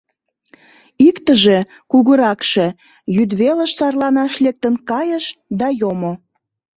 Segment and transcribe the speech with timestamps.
[1.07, 1.59] Иктыже,
[1.91, 2.67] кугуракше,
[3.15, 5.25] йӱдвелыш сарланаш лектын кайыш
[5.59, 6.13] да йомо.